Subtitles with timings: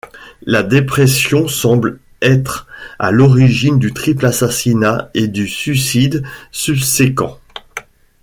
[0.47, 2.65] La dépression semble être
[2.97, 7.39] à l'origine du triple assassinat et du suicide subséquent.